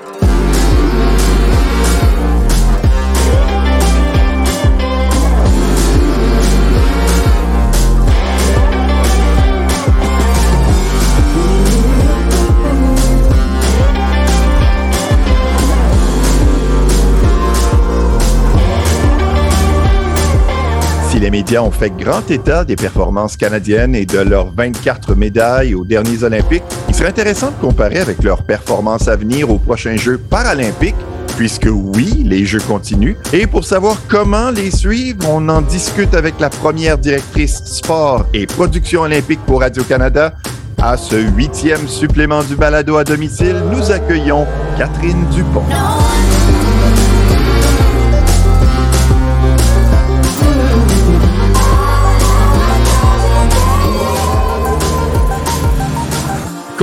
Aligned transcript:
you 0.00 0.61
les 21.22 21.30
médias 21.30 21.60
ont 21.60 21.70
fait 21.70 21.90
grand 21.96 22.28
état 22.32 22.64
des 22.64 22.74
performances 22.74 23.36
canadiennes 23.36 23.94
et 23.94 24.06
de 24.06 24.18
leurs 24.18 24.50
24 24.50 25.14
médailles 25.14 25.72
aux 25.72 25.84
derniers 25.84 26.24
Olympiques, 26.24 26.64
il 26.88 26.94
serait 26.96 27.10
intéressant 27.10 27.52
de 27.52 27.60
comparer 27.60 27.98
avec 27.98 28.24
leurs 28.24 28.42
performances 28.42 29.06
à 29.06 29.14
venir 29.14 29.48
aux 29.48 29.58
prochains 29.58 29.94
Jeux 29.96 30.18
paralympiques, 30.18 30.96
puisque 31.36 31.68
oui, 31.70 32.24
les 32.26 32.44
Jeux 32.44 32.58
continuent. 32.58 33.14
Et 33.32 33.46
pour 33.46 33.64
savoir 33.64 33.98
comment 34.08 34.50
les 34.50 34.72
suivre, 34.72 35.28
on 35.30 35.48
en 35.48 35.62
discute 35.62 36.12
avec 36.14 36.40
la 36.40 36.50
première 36.50 36.98
directrice 36.98 37.62
sport 37.66 38.26
et 38.34 38.48
production 38.48 39.02
olympique 39.02 39.40
pour 39.46 39.60
Radio-Canada. 39.60 40.34
À 40.82 40.96
ce 40.96 41.14
huitième 41.14 41.86
supplément 41.86 42.42
du 42.42 42.56
balado 42.56 42.96
à 42.96 43.04
domicile, 43.04 43.62
nous 43.70 43.92
accueillons 43.92 44.44
Catherine 44.76 45.24
Dupont. 45.30 45.62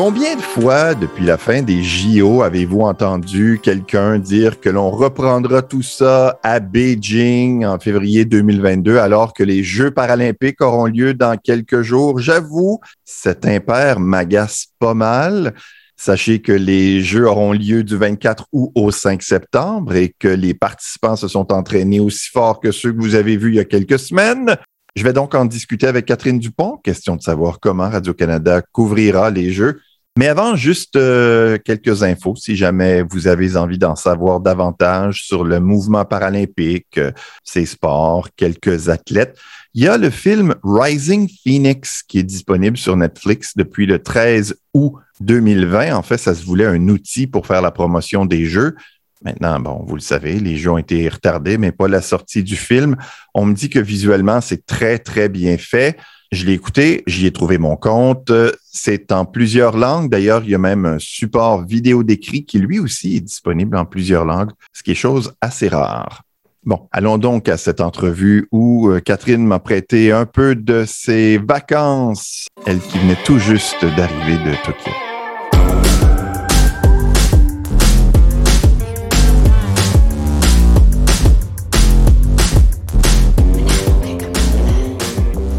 Combien 0.01 0.37
de 0.37 0.41
fois 0.41 0.95
depuis 0.95 1.25
la 1.25 1.37
fin 1.37 1.61
des 1.61 1.83
JO 1.83 2.41
avez-vous 2.41 2.79
entendu 2.79 3.59
quelqu'un 3.61 4.17
dire 4.17 4.61
que 4.61 4.69
l'on 4.69 4.91
reprendra 4.91 5.61
tout 5.61 5.81
ça 5.81 6.39
à 6.41 6.61
Beijing 6.61 7.65
en 7.65 7.77
février 7.79 8.23
2022 8.23 8.95
alors 8.97 9.33
que 9.33 9.43
les 9.43 9.61
Jeux 9.61 9.91
paralympiques 9.91 10.61
auront 10.61 10.85
lieu 10.85 11.13
dans 11.13 11.35
quelques 11.35 11.81
jours? 11.81 12.17
J'avoue, 12.17 12.79
cet 13.03 13.45
impair 13.45 13.99
m'agace 13.99 14.67
pas 14.79 14.93
mal. 14.93 15.53
Sachez 15.97 16.39
que 16.39 16.53
les 16.53 17.01
Jeux 17.03 17.27
auront 17.27 17.51
lieu 17.51 17.83
du 17.83 17.97
24 17.97 18.47
août 18.53 18.71
au 18.75 18.91
5 18.91 19.21
septembre 19.21 19.95
et 19.95 20.15
que 20.17 20.29
les 20.29 20.53
participants 20.53 21.17
se 21.17 21.27
sont 21.27 21.51
entraînés 21.51 21.99
aussi 21.99 22.29
fort 22.29 22.61
que 22.61 22.71
ceux 22.71 22.93
que 22.93 23.01
vous 23.01 23.15
avez 23.15 23.35
vus 23.35 23.49
il 23.49 23.55
y 23.55 23.59
a 23.59 23.65
quelques 23.65 23.99
semaines. 23.99 24.55
Je 24.95 25.03
vais 25.03 25.13
donc 25.13 25.35
en 25.35 25.43
discuter 25.43 25.87
avec 25.87 26.05
Catherine 26.05 26.39
Dupont. 26.39 26.77
Question 26.77 27.17
de 27.17 27.21
savoir 27.21 27.59
comment 27.59 27.89
Radio-Canada 27.89 28.61
couvrira 28.71 29.29
les 29.29 29.51
Jeux. 29.51 29.81
Mais 30.19 30.27
avant, 30.27 30.57
juste 30.57 30.97
euh, 30.97 31.57
quelques 31.63 32.03
infos, 32.03 32.35
si 32.35 32.57
jamais 32.57 33.03
vous 33.03 33.27
avez 33.27 33.55
envie 33.55 33.77
d'en 33.77 33.95
savoir 33.95 34.41
davantage 34.41 35.23
sur 35.23 35.45
le 35.45 35.61
mouvement 35.61 36.03
paralympique, 36.03 36.97
euh, 36.97 37.13
ses 37.45 37.65
sports, 37.65 38.27
quelques 38.35 38.89
athlètes. 38.89 39.39
Il 39.73 39.81
y 39.81 39.87
a 39.87 39.97
le 39.97 40.09
film 40.09 40.55
Rising 40.61 41.29
Phoenix 41.41 42.03
qui 42.03 42.19
est 42.19 42.23
disponible 42.23 42.75
sur 42.75 42.97
Netflix 42.97 43.55
depuis 43.55 43.85
le 43.85 44.03
13 44.03 44.59
août 44.73 44.95
2020. 45.21 45.95
En 45.95 46.01
fait, 46.01 46.17
ça 46.17 46.35
se 46.35 46.43
voulait 46.45 46.65
un 46.65 46.89
outil 46.89 47.25
pour 47.25 47.47
faire 47.47 47.61
la 47.61 47.71
promotion 47.71 48.25
des 48.25 48.43
jeux. 48.43 48.75
Maintenant, 49.23 49.57
bon, 49.61 49.85
vous 49.87 49.95
le 49.95 50.01
savez, 50.01 50.37
les 50.41 50.57
jeux 50.57 50.71
ont 50.71 50.77
été 50.77 51.07
retardés, 51.07 51.57
mais 51.57 51.71
pas 51.71 51.87
la 51.87 52.01
sortie 52.01 52.43
du 52.43 52.57
film. 52.57 52.97
On 53.33 53.45
me 53.45 53.53
dit 53.53 53.69
que 53.69 53.79
visuellement, 53.79 54.41
c'est 54.41 54.65
très, 54.65 54.99
très 54.99 55.29
bien 55.29 55.57
fait. 55.57 55.95
Je 56.31 56.45
l'ai 56.45 56.53
écouté, 56.53 57.03
j'y 57.07 57.25
ai 57.25 57.31
trouvé 57.31 57.57
mon 57.57 57.75
compte. 57.75 58.31
C'est 58.71 59.11
en 59.11 59.25
plusieurs 59.25 59.75
langues. 59.75 60.09
D'ailleurs, 60.09 60.43
il 60.43 60.51
y 60.51 60.55
a 60.55 60.59
même 60.59 60.85
un 60.85 60.99
support 60.99 61.65
vidéo 61.65 62.03
décrit 62.03 62.45
qui 62.45 62.59
lui 62.59 62.79
aussi 62.79 63.17
est 63.17 63.21
disponible 63.21 63.75
en 63.75 63.85
plusieurs 63.85 64.25
langues, 64.25 64.51
ce 64.71 64.83
qui 64.83 64.91
est 64.91 64.95
chose 64.95 65.33
assez 65.41 65.69
rare. 65.69 66.21
Bon, 66.65 66.87
allons 66.91 67.17
donc 67.17 67.49
à 67.49 67.57
cette 67.57 67.81
entrevue 67.81 68.47
où 68.51 68.89
euh, 68.89 68.99
Catherine 68.99 69.45
m'a 69.45 69.59
prêté 69.59 70.11
un 70.11 70.25
peu 70.25 70.55
de 70.55 70.83
ses 70.85 71.37
vacances, 71.37 72.47
elle 72.65 72.79
qui 72.79 72.99
venait 72.99 73.17
tout 73.23 73.39
juste 73.39 73.83
d'arriver 73.83 74.37
de 74.37 74.55
Tokyo. 74.65 75.08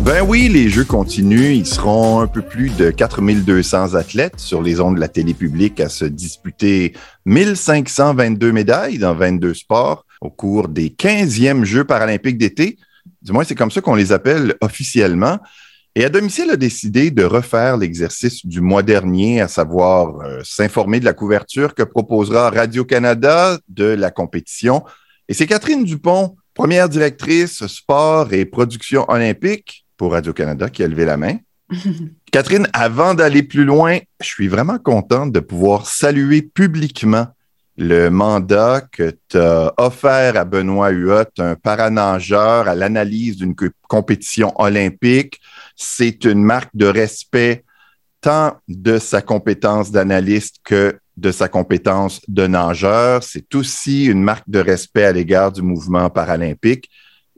Ben 0.02 0.22
oui, 0.26 0.48
les 0.48 0.70
Jeux 0.70 0.84
continuent. 0.84 1.52
Ils 1.52 1.66
seront 1.66 2.20
un 2.20 2.26
peu 2.26 2.40
plus 2.40 2.74
de 2.76 2.90
4200 2.90 3.94
athlètes 3.94 4.38
sur 4.40 4.62
les 4.62 4.80
ondes 4.80 4.94
de 4.94 5.00
la 5.00 5.08
télé 5.08 5.34
publique 5.34 5.78
à 5.78 5.90
se 5.90 6.06
disputer 6.06 6.94
1522 7.26 8.50
médailles 8.50 8.98
dans 8.98 9.14
22 9.14 9.52
sports 9.52 10.06
au 10.22 10.30
cours 10.30 10.68
des 10.68 10.88
15e 10.88 11.64
Jeux 11.64 11.84
paralympiques 11.84 12.38
d'été. 12.38 12.78
Du 13.20 13.32
moins, 13.32 13.44
c'est 13.44 13.54
comme 13.54 13.70
ça 13.70 13.82
qu'on 13.82 13.94
les 13.94 14.10
appelle 14.10 14.54
officiellement. 14.62 15.38
Et 15.94 16.04
à 16.04 16.08
domicile 16.08 16.50
a 16.50 16.56
décidé 16.56 17.10
de 17.10 17.24
refaire 17.24 17.76
l'exercice 17.76 18.46
du 18.46 18.60
mois 18.60 18.82
dernier, 18.82 19.40
à 19.40 19.48
savoir 19.48 20.20
euh, 20.20 20.40
s'informer 20.44 21.00
de 21.00 21.04
la 21.04 21.12
couverture 21.12 21.74
que 21.74 21.82
proposera 21.82 22.48
Radio-Canada 22.48 23.58
de 23.68 23.84
la 23.84 24.10
compétition. 24.10 24.82
Et 25.28 25.34
c'est 25.34 25.46
Catherine 25.46 25.84
Dupont, 25.84 26.36
première 26.54 26.88
directrice 26.88 27.66
sport 27.66 28.32
et 28.32 28.44
production 28.44 29.04
olympique, 29.10 29.84
pour 30.00 30.12
Radio-Canada 30.12 30.70
qui 30.70 30.82
a 30.82 30.88
levé 30.88 31.04
la 31.04 31.18
main. 31.18 31.36
Catherine, 32.32 32.66
avant 32.72 33.12
d'aller 33.12 33.42
plus 33.42 33.66
loin, 33.66 33.98
je 34.18 34.26
suis 34.26 34.48
vraiment 34.48 34.78
contente 34.78 35.30
de 35.30 35.40
pouvoir 35.40 35.86
saluer 35.86 36.40
publiquement 36.40 37.26
le 37.76 38.08
mandat 38.08 38.80
que 38.92 39.14
tu 39.28 39.36
as 39.36 39.74
offert 39.76 40.38
à 40.38 40.46
Benoît 40.46 40.88
Huot, 40.88 41.28
un 41.38 41.54
paranageur 41.54 42.66
à 42.66 42.74
l'analyse 42.74 43.36
d'une 43.36 43.54
compétition 43.88 44.58
olympique. 44.58 45.38
C'est 45.76 46.24
une 46.24 46.42
marque 46.42 46.70
de 46.72 46.86
respect 46.86 47.64
tant 48.22 48.56
de 48.68 48.96
sa 48.96 49.20
compétence 49.20 49.90
d'analyste 49.90 50.60
que 50.64 50.98
de 51.18 51.30
sa 51.30 51.48
compétence 51.48 52.22
de 52.26 52.46
nageur. 52.46 53.22
C'est 53.22 53.54
aussi 53.54 54.06
une 54.06 54.22
marque 54.22 54.48
de 54.48 54.60
respect 54.60 55.04
à 55.04 55.12
l'égard 55.12 55.52
du 55.52 55.60
mouvement 55.60 56.08
paralympique. 56.08 56.88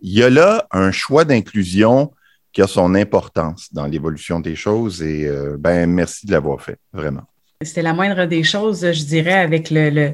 Il 0.01 0.13
y 0.13 0.23
a 0.23 0.31
là 0.31 0.69
un 0.71 0.93
choix 0.93 1.25
d'inclusion 1.25 2.13
qui 2.53 2.63
a 2.63 2.67
son 2.67 2.95
importance 2.95 3.73
dans 3.73 3.87
l'évolution 3.87 4.41
des 4.41 4.55
choses. 4.55 5.03
Et 5.03 5.27
euh, 5.27 5.57
ben, 5.59 5.89
merci 5.89 6.27
de 6.27 6.33
l'avoir 6.33 6.61
fait, 6.61 6.79
vraiment. 6.93 7.23
C'était 7.63 7.83
la 7.83 7.95
moindre 7.95 8.27
des 8.27 8.43
choses, 8.43 8.81
je 8.93 9.05
dirais, 9.05 9.35
avec 9.35 9.71
le, 9.71 10.13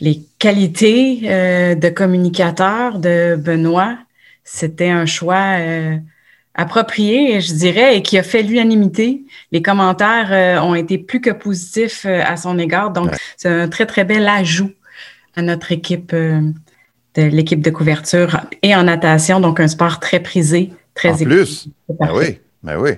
les 0.00 0.22
qualités 0.38 1.20
euh, 1.24 1.74
de 1.74 1.88
communicateur 1.90 2.98
de 2.98 3.36
Benoît. 3.36 3.98
C'était 4.42 4.88
un 4.88 5.04
choix 5.04 5.58
euh, 5.58 5.96
approprié, 6.54 7.42
je 7.42 7.52
dirais, 7.52 7.98
et 7.98 8.02
qui 8.02 8.16
a 8.16 8.22
fait 8.22 8.42
l'unanimité. 8.42 9.22
Les 9.52 9.60
commentaires 9.60 10.64
ont 10.64 10.74
été 10.74 10.96
plus 10.96 11.20
que 11.20 11.30
positifs 11.30 12.06
à 12.06 12.36
son 12.38 12.58
égard. 12.58 12.90
Donc, 12.90 13.10
c'est 13.36 13.50
un 13.50 13.68
très, 13.68 13.84
très 13.84 14.04
bel 14.04 14.26
ajout 14.26 14.72
à 15.36 15.42
notre 15.42 15.70
équipe 15.70 16.12
de 16.12 16.52
l'équipe 17.22 17.60
de 17.60 17.70
couverture 17.70 18.40
et 18.62 18.74
en 18.74 18.84
natation, 18.84 19.40
donc 19.40 19.60
un 19.60 19.68
sport 19.68 20.00
très 20.00 20.20
prisé 20.20 20.72
en 21.04 21.16
plus, 21.16 21.68
ben 21.88 22.10
oui, 22.14 22.40
ben 22.62 22.78
oui. 22.78 22.90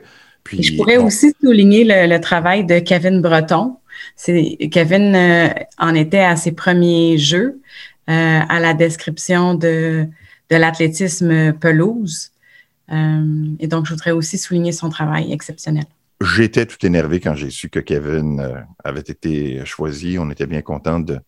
Puis, 0.44 0.62
je 0.62 0.76
pourrais 0.76 0.96
aussi 0.96 1.32
souligner 1.42 1.84
le, 1.84 2.18
travail 2.18 2.64
de 2.64 2.78
Kevin 2.78 3.20
Breton. 3.20 3.76
Kevin 4.16 5.14
euh, 5.14 5.48
en 5.78 5.94
était 5.94 6.20
à 6.20 6.36
ses 6.36 6.52
premiers 6.52 7.18
jeux, 7.18 7.60
euh, 8.08 8.40
à 8.48 8.60
la 8.60 8.74
description 8.74 9.54
de, 9.54 10.06
de 10.48 10.56
l'athlétisme 10.56 11.52
pelouse. 11.52 12.30
Euh, 12.90 13.22
et 13.60 13.66
donc, 13.66 13.86
je 13.86 13.90
voudrais 13.92 14.10
aussi 14.10 14.38
souligner 14.38 14.72
son 14.72 14.88
travail 14.88 15.32
exceptionnel. 15.32 15.84
J'étais 16.22 16.66
tout 16.66 16.84
énervé 16.84 17.20
quand 17.20 17.34
j'ai 17.34 17.50
su 17.50 17.68
que 17.68 17.80
Kevin 17.80 18.64
avait 18.84 19.00
été 19.00 19.64
choisi. 19.64 20.18
On 20.18 20.30
était 20.30 20.46
bien 20.46 20.60
content 20.60 21.00
de, 21.00 21.18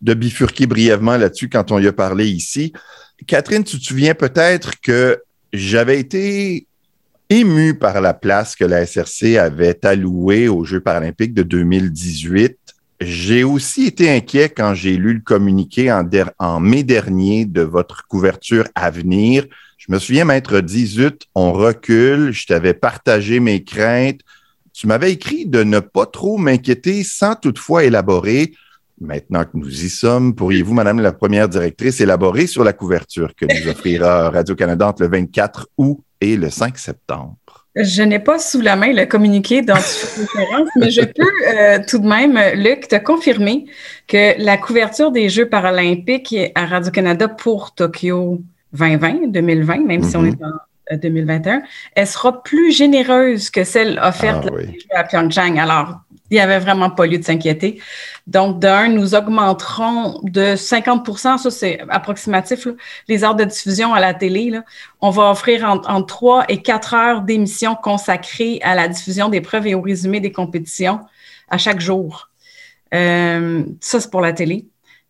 de 0.00 0.14
bifurquer 0.14 0.66
brièvement 0.66 1.16
là-dessus 1.16 1.48
quand 1.48 1.72
on 1.72 1.78
y 1.78 1.86
a 1.86 1.92
parlé 1.92 2.28
ici. 2.28 2.72
Catherine, 3.26 3.64
tu 3.64 3.78
te 3.78 3.84
souviens 3.84 4.14
peut-être 4.14 4.80
que 4.80 5.22
j'avais 5.52 6.00
été 6.00 6.66
ému 7.28 7.74
par 7.74 8.00
la 8.00 8.14
place 8.14 8.56
que 8.56 8.64
la 8.64 8.84
SRC 8.84 9.36
avait 9.38 9.84
allouée 9.86 10.48
aux 10.48 10.64
Jeux 10.64 10.80
paralympiques 10.80 11.34
de 11.34 11.42
2018. 11.42 12.56
J'ai 13.00 13.44
aussi 13.44 13.86
été 13.86 14.10
inquiet 14.10 14.50
quand 14.50 14.74
j'ai 14.74 14.96
lu 14.96 15.14
le 15.14 15.20
communiqué 15.20 15.90
en, 15.90 16.60
mai 16.60 16.82
dernier 16.82 17.46
de 17.46 17.62
votre 17.62 18.06
couverture 18.06 18.66
à 18.74 18.90
venir. 18.90 19.46
Je 19.78 19.90
me 19.90 19.98
souviens 19.98 20.26
m'être 20.26 20.60
dit, 20.60 20.86
zut, 20.86 21.26
on 21.34 21.52
recule, 21.52 22.32
je 22.32 22.46
t'avais 22.46 22.74
partagé 22.74 23.40
mes 23.40 23.64
craintes. 23.64 24.20
Tu 24.74 24.86
m'avais 24.86 25.12
écrit 25.12 25.46
de 25.46 25.62
ne 25.62 25.80
pas 25.80 26.06
trop 26.06 26.36
m'inquiéter 26.36 27.02
sans 27.02 27.36
toutefois 27.36 27.84
élaborer. 27.84 28.52
Maintenant 29.00 29.44
que 29.44 29.50
nous 29.54 29.84
y 29.84 29.88
sommes, 29.88 30.34
pourriez-vous, 30.34 30.74
Madame 30.74 31.00
la 31.00 31.12
Première 31.12 31.48
directrice, 31.48 32.00
élaborer 32.02 32.46
sur 32.46 32.64
la 32.64 32.74
couverture 32.74 33.34
que 33.34 33.46
nous 33.46 33.70
offrira 33.70 34.28
Radio-Canada 34.30 34.88
entre 34.88 35.02
le 35.02 35.08
24 35.08 35.68
août 35.78 36.00
et 36.20 36.36
le 36.36 36.50
5 36.50 36.76
septembre? 36.76 37.36
Je 37.76 38.02
n'ai 38.02 38.18
pas 38.18 38.38
sous 38.38 38.60
la 38.60 38.76
main 38.76 38.92
le 38.92 39.06
communiqué 39.06 39.62
d'anticonférence, 39.62 40.68
mais 40.76 40.90
je 40.90 41.02
peux 41.02 41.22
euh, 41.56 41.78
tout 41.88 41.98
de 41.98 42.06
même, 42.06 42.38
Luc, 42.54 42.88
te 42.88 42.96
confirmer 42.96 43.66
que 44.06 44.42
la 44.42 44.58
couverture 44.58 45.12
des 45.12 45.30
Jeux 45.30 45.48
paralympiques 45.48 46.34
à 46.54 46.66
Radio-Canada 46.66 47.28
pour 47.28 47.74
Tokyo 47.74 48.42
2020, 48.74 49.28
2020, 49.28 49.86
même 49.86 50.02
si 50.02 50.16
on 50.16 50.22
mhm. 50.22 50.28
est 50.28 50.44
en 50.92 50.96
2021, 50.96 51.56
euh, 51.56 51.60
elle 51.94 52.06
sera 52.06 52.42
plus 52.42 52.72
généreuse 52.72 53.48
que 53.48 53.64
celle 53.64 53.98
offerte 54.02 54.48
ah 54.92 54.98
à 54.98 55.04
Pyeongchang. 55.04 55.58
Alors, 55.58 56.00
il 56.30 56.34
n'y 56.34 56.40
avait 56.40 56.58
vraiment 56.58 56.90
pas 56.90 57.06
lieu 57.06 57.18
de 57.18 57.24
s'inquiéter. 57.24 57.80
Donc, 58.26 58.60
d'un, 58.60 58.88
nous 58.88 59.14
augmenterons 59.14 60.20
de 60.22 60.54
50% 60.54 61.38
ça 61.38 61.50
c'est 61.50 61.80
approximatif, 61.88 62.68
les 63.08 63.24
heures 63.24 63.34
de 63.34 63.44
diffusion 63.44 63.92
à 63.92 64.00
la 64.00 64.14
télé. 64.14 64.52
On 65.00 65.10
va 65.10 65.30
offrir 65.30 65.64
entre, 65.64 66.06
3 66.06 66.44
et 66.48 66.62
4 66.62 66.94
heures 66.94 67.22
d'émissions 67.22 67.74
consacrées 67.74 68.60
à 68.62 68.74
la 68.74 68.88
diffusion 68.88 69.28
des 69.28 69.40
preuves 69.40 69.66
et 69.66 69.74
au 69.74 69.80
résumé 69.80 70.20
des 70.20 70.32
compétitions 70.32 71.00
à 71.48 71.58
chaque 71.58 71.80
jour. 71.80 72.30
Euh, 72.94 73.64
ça, 73.80 74.00
c'est 74.00 74.10
pour 74.10 74.20
la 74.20 74.32
télé. 74.32 74.66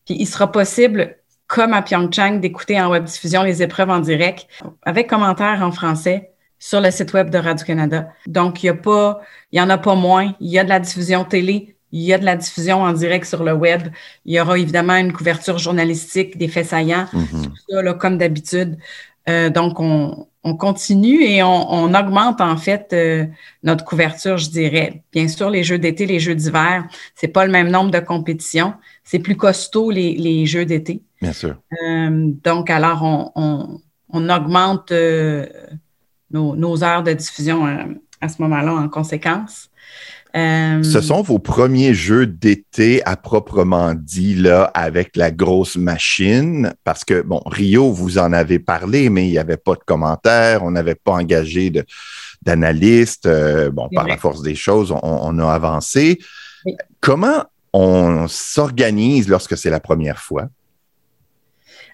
Puis, 0.06 0.16
il 0.18 0.26
sera 0.26 0.50
possible, 0.50 1.16
comme 1.46 1.74
à 1.74 1.82
Pyeongchang, 1.82 2.40
d'écouter 2.40 2.80
en 2.80 2.90
web 2.90 3.04
diffusion 3.04 3.42
les 3.42 3.62
épreuves 3.62 3.90
en 3.90 4.00
direct 4.00 4.46
avec 4.84 5.08
commentaires 5.08 5.60
en 5.62 5.72
français 5.72 6.29
sur 6.60 6.80
le 6.80 6.90
site 6.92 7.12
web 7.14 7.30
de 7.30 7.38
Radio-Canada. 7.38 8.12
Donc, 8.26 8.62
il 8.62 8.66
y 8.66 8.68
a 8.68 8.74
pas, 8.74 9.20
il 9.50 9.58
y 9.58 9.62
en 9.62 9.70
a 9.70 9.78
pas 9.78 9.96
moins. 9.96 10.34
Il 10.40 10.50
y 10.50 10.58
a 10.58 10.62
de 10.62 10.68
la 10.68 10.78
diffusion 10.78 11.24
télé, 11.24 11.74
il 11.90 12.02
y 12.02 12.12
a 12.12 12.18
de 12.18 12.24
la 12.24 12.36
diffusion 12.36 12.82
en 12.82 12.92
direct 12.92 13.24
sur 13.24 13.42
le 13.42 13.54
web. 13.54 13.88
Il 14.26 14.34
y 14.34 14.40
aura 14.40 14.58
évidemment 14.58 14.94
une 14.96 15.12
couverture 15.12 15.58
journalistique, 15.58 16.36
des 16.36 16.48
faits 16.48 16.66
saillants, 16.66 17.06
mm-hmm. 17.12 17.44
tout 17.44 17.54
ça, 17.68 17.82
là, 17.82 17.94
comme 17.94 18.18
d'habitude. 18.18 18.76
Euh, 19.28 19.48
donc, 19.48 19.80
on, 19.80 20.26
on, 20.44 20.56
continue 20.56 21.22
et 21.22 21.42
on, 21.42 21.72
on, 21.72 21.94
augmente 21.94 22.40
en 22.40 22.56
fait 22.56 22.90
euh, 22.92 23.26
notre 23.62 23.84
couverture, 23.84 24.36
je 24.36 24.50
dirais. 24.50 25.02
Bien 25.12 25.28
sûr, 25.28 25.48
les 25.48 25.64
jeux 25.64 25.78
d'été, 25.78 26.04
les 26.04 26.20
jeux 26.20 26.34
d'hiver, 26.34 26.86
c'est 27.14 27.28
pas 27.28 27.46
le 27.46 27.52
même 27.52 27.70
nombre 27.70 27.90
de 27.90 28.00
compétitions. 28.00 28.74
C'est 29.02 29.18
plus 29.18 29.36
costaud 29.36 29.90
les, 29.90 30.14
les 30.14 30.44
jeux 30.44 30.66
d'été. 30.66 31.02
Bien 31.22 31.32
sûr. 31.32 31.56
Euh, 31.82 32.30
donc, 32.44 32.68
alors, 32.68 33.02
on, 33.02 33.32
on, 33.34 33.80
on 34.10 34.28
augmente 34.28 34.92
nos, 36.30 36.84
heures 36.84 37.02
de 37.02 37.12
diffusion 37.12 37.66
euh, 37.66 37.84
à, 38.20 38.28
ce 38.28 38.40
moment-là 38.42 38.72
en 38.72 38.88
conséquence. 38.88 39.70
Euh, 40.36 40.82
ce 40.84 41.00
sont 41.00 41.22
vos 41.22 41.40
premiers 41.40 41.92
jeux 41.92 42.26
d'été 42.26 43.04
à 43.04 43.16
proprement 43.16 43.94
dit, 43.94 44.36
là, 44.36 44.70
avec 44.74 45.16
la 45.16 45.32
grosse 45.32 45.76
machine, 45.76 46.72
parce 46.84 47.04
que, 47.04 47.22
bon, 47.22 47.42
Rio, 47.46 47.90
vous 47.92 48.18
en 48.18 48.32
avez 48.32 48.60
parlé, 48.60 49.10
mais 49.10 49.26
il 49.26 49.30
n'y 49.30 49.38
avait 49.38 49.56
pas 49.56 49.74
de 49.74 49.80
commentaires, 49.84 50.62
on 50.62 50.70
n'avait 50.70 50.94
pas 50.94 51.12
engagé 51.12 51.72
d'analystes. 52.42 53.26
Euh, 53.26 53.70
bon, 53.70 53.88
par 53.92 54.06
la 54.06 54.16
force 54.16 54.42
des 54.42 54.54
choses, 54.54 54.94
on, 55.02 55.38
a 55.40 55.52
avancé. 55.52 56.20
Comment 57.00 57.44
on 57.72 58.26
s'organise 58.28 59.28
lorsque 59.28 59.56
c'est 59.56 59.70
la 59.70 59.80
première 59.80 60.20
fois? 60.20 60.48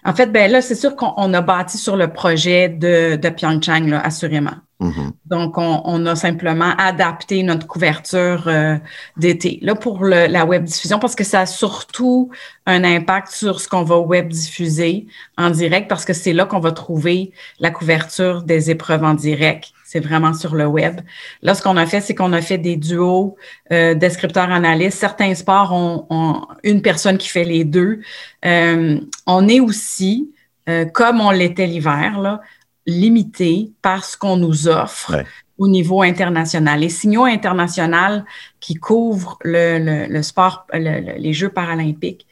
En 0.05 0.13
fait, 0.13 0.27
ben 0.27 0.51
là, 0.51 0.61
c'est 0.61 0.75
sûr 0.75 0.95
qu'on 0.95 1.33
a 1.33 1.41
bâti 1.41 1.77
sur 1.77 1.97
le 1.97 2.11
projet 2.11 2.69
de, 2.69 3.15
de 3.15 3.29
Pyeongchang, 3.29 3.87
là, 3.87 3.99
assurément. 4.01 4.55
Mm-hmm. 4.79 5.11
Donc, 5.25 5.57
on, 5.57 6.05
a 6.05 6.15
simplement 6.15 6.75
adapté 6.77 7.41
notre 7.41 7.65
couverture 7.65 8.47
euh, 8.47 8.77
d'été. 9.17 9.59
Là, 9.63 9.73
pour 9.73 10.05
la 10.05 10.45
web 10.45 10.63
diffusion, 10.63 10.99
parce 10.99 11.15
que 11.15 11.23
ça 11.23 11.41
a 11.41 11.45
surtout 11.45 12.29
un 12.65 12.83
impact 12.83 13.29
sur 13.29 13.59
ce 13.59 13.67
qu'on 13.67 13.83
va 13.83 13.97
web 13.97 14.29
diffuser 14.29 15.07
en 15.37 15.49
direct, 15.49 15.89
parce 15.89 16.05
que 16.05 16.13
c'est 16.13 16.33
là 16.33 16.45
qu'on 16.45 16.59
va 16.59 16.71
trouver 16.71 17.31
la 17.59 17.71
couverture 17.71 18.43
des 18.43 18.69
épreuves 18.69 19.03
en 19.03 19.15
direct 19.15 19.73
c'est 19.87 20.01
vraiment 20.01 20.33
sur 20.33 20.53
le 20.53 20.65
web. 20.65 20.99
Là, 21.41 21.55
ce 21.55 21.63
qu'on 21.63 21.77
a 21.77 21.85
fait, 21.85 22.01
c'est 22.01 22.13
qu'on 22.13 22.33
a 22.33 22.41
fait 22.41 22.57
des 22.57 22.75
duos 22.75 23.37
euh, 23.71 23.93
descripteurs-analystes. 23.93 24.99
Certains 24.99 25.33
sports 25.33 25.71
ont, 25.71 26.45
une 26.63 26.81
personne 26.81 27.17
qui 27.17 27.29
fait 27.29 27.45
les 27.45 27.63
deux. 27.63 28.01
Euh, 28.45 28.99
on 29.25 29.47
est 29.47 29.61
aussi, 29.61 30.29
euh, 30.67 30.83
comme 30.83 31.21
on 31.21 31.31
l'était 31.31 31.67
l'hiver, 31.67 32.39
limité 32.85 33.71
par 33.81 34.03
ce 34.03 34.17
qu'on 34.17 34.35
nous 34.35 34.67
offre 34.67 35.23
au 35.57 35.69
niveau 35.69 36.01
international. 36.01 36.81
Les 36.81 36.89
signaux 36.89 37.23
internationaux 37.23 38.23
qui 38.59 38.75
couvrent 38.75 39.39
le, 39.45 40.21
sport, 40.21 40.67
les 40.73 41.31
Jeux 41.31 41.49
paralympiques, 41.49 42.27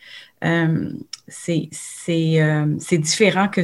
c'est 1.29 1.69
différent 2.91 3.47
que 3.47 3.61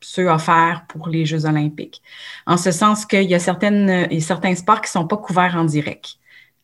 ceux 0.00 0.28
offerts 0.28 0.84
pour 0.88 1.08
les 1.08 1.26
Jeux 1.26 1.46
olympiques. 1.46 2.02
En 2.46 2.56
ce 2.56 2.70
sens 2.70 3.06
qu'il 3.06 3.24
y 3.24 3.34
a 3.34 3.38
certaines, 3.38 4.06
et 4.10 4.20
certains 4.20 4.54
sports 4.54 4.80
qui 4.80 4.88
ne 4.88 5.00
sont 5.02 5.06
pas 5.06 5.16
couverts 5.16 5.56
en 5.56 5.64
direct. 5.64 6.18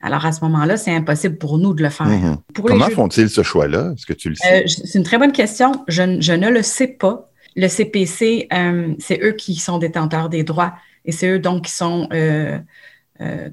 Alors, 0.05 0.27
à 0.27 0.33
ce 0.33 0.45
moment-là, 0.45 0.77
c'est 0.77 0.95
impossible 0.95 1.39
pour 1.39 1.57
nous 1.57 1.73
de 1.73 1.83
le 1.83 1.89
faire. 1.89 2.07
Mhm. 2.07 2.37
Comment 2.63 2.91
font-ils 2.91 3.31
ce 3.31 3.43
choix-là? 3.43 3.93
Est-ce 3.95 4.05
que 4.05 4.13
tu 4.13 4.29
le 4.29 4.35
sais? 4.35 4.65
Euh, 4.65 4.67
c'est 4.67 4.99
une 4.99 5.05
très 5.05 5.17
bonne 5.17 5.33
question. 5.33 5.73
Je, 5.89 6.03
ne 6.03 6.51
le 6.51 6.63
sais 6.63 6.89
pas. 6.89 7.31
Le 7.57 7.69
CPC, 7.69 8.49
euh, 8.53 8.93
c'est 8.99 9.19
eux 9.23 9.33
qui 9.33 9.55
sont 9.55 9.79
détenteurs 9.79 10.29
des 10.29 10.45
droits 10.45 10.75
et 11.07 11.13
c'est 11.13 11.31
eux 11.31 11.39
donc 11.39 11.65
qui 11.65 11.71
sont 11.71 12.07
euh, 12.13 12.59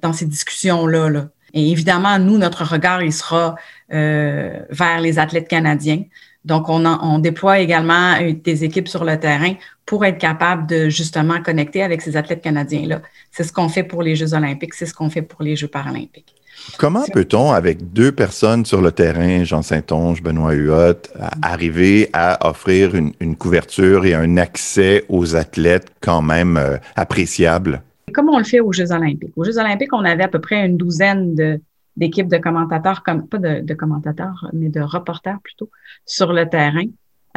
dans 0.01 0.11
ces 0.11 0.25
discussions-là. 0.25 1.09
Là. 1.09 1.29
Et 1.53 1.71
évidemment, 1.71 2.19
nous, 2.19 2.37
notre 2.37 2.65
regard, 2.65 3.01
il 3.01 3.13
sera 3.13 3.55
vers 3.89 4.99
les 5.01 5.19
athlètes 5.19 5.47
canadiens. 5.47 6.03
Donc, 6.43 6.69
on, 6.69 6.85
on, 6.85 7.19
déploie 7.19 7.59
également 7.59 8.15
des 8.43 8.63
équipes 8.63 8.87
sur 8.87 9.03
le 9.03 9.19
terrain 9.19 9.53
pour 9.85 10.05
être 10.05 10.17
capable 10.17 10.67
de 10.67 10.89
justement 10.89 11.41
connecter 11.41 11.83
avec 11.83 12.01
ces 12.01 12.17
athlètes 12.17 12.41
canadiens-là. 12.41 13.01
C'est 13.31 13.43
ce 13.43 13.53
qu'on 13.53 13.69
fait 13.69 13.83
pour 13.83 14.01
les 14.01 14.15
Jeux 14.15 14.33
olympiques, 14.33 14.73
c'est 14.73 14.87
ce 14.87 14.93
qu'on 14.93 15.09
fait 15.09 15.21
pour 15.21 15.43
les 15.43 15.55
Jeux 15.55 15.67
paralympiques. 15.67 16.35
Comment 16.77 17.03
peut-on, 17.11 17.51
avec 17.51 17.91
deux 17.93 18.11
personnes 18.11 18.65
sur 18.65 18.81
le 18.81 18.91
terrain, 18.91 19.43
Jean 19.43 19.61
Saint-Onge, 19.61 20.21
Benoît 20.21 20.53
Huot, 20.53 21.01
arriver 21.41 22.09
à 22.13 22.47
offrir 22.47 22.95
une, 22.95 23.35
couverture 23.35 24.05
et 24.05 24.13
un 24.13 24.37
accès 24.37 25.05
aux 25.09 25.35
athlètes 25.35 25.91
quand 26.01 26.21
même 26.21 26.57
euh, 26.57 26.77
appréciable? 26.95 27.81
Comme 28.13 28.29
on 28.29 28.37
le 28.37 28.43
fait 28.43 28.59
aux 28.59 28.73
Jeux 28.73 28.91
olympiques. 28.91 29.33
Aux 29.35 29.43
Jeux 29.43 29.57
olympiques, 29.57 29.93
on 29.93 30.03
avait 30.03 30.23
à 30.23 30.27
peu 30.27 30.39
près 30.39 30.65
une 30.65 30.77
douzaine 30.77 31.33
de, 31.33 31.61
d'équipes 31.97 32.27
de 32.27 32.37
commentateurs, 32.37 33.03
comme 33.03 33.27
pas 33.27 33.37
de, 33.37 33.73
commentateurs, 33.73 34.49
mais 34.53 34.69
de 34.69 34.81
reporters 34.81 35.39
plutôt, 35.43 35.69
sur 36.05 36.33
le 36.33 36.47
terrain. 36.47 36.85